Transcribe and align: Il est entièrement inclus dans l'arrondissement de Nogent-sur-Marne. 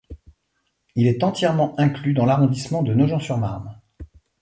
Il 0.95 1.05
est 1.05 1.23
entièrement 1.23 1.79
inclus 1.79 2.13
dans 2.15 2.25
l'arrondissement 2.25 2.81
de 2.81 2.95
Nogent-sur-Marne. 2.95 3.79